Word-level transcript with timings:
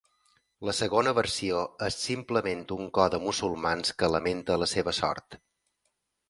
La 0.67 0.73
segona 0.77 1.11
versió 1.17 1.59
és 1.87 1.97
simplement 2.05 2.63
un 2.77 2.89
cor 2.99 3.13
de 3.15 3.19
musulmans 3.27 3.95
que 4.01 4.11
lamenta 4.15 4.57
la 4.63 4.71
seva 4.75 4.97
sort. 5.03 5.39